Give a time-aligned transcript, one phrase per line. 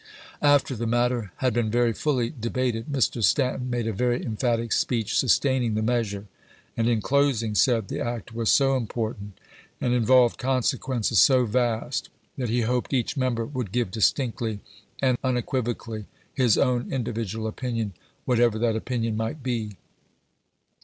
[0.41, 3.23] After the matter had been very fully de bated, Mr.
[3.23, 6.25] Stanton made a very emphatic speech sustain ing the measure,
[6.75, 9.39] and in closing said the act was so important,
[9.79, 14.61] and involved consequences so vast, that he hoped each member would give distinctly
[15.03, 17.93] and unequiv ocally his own individual opinion,
[18.25, 19.75] whatever that opinion might be.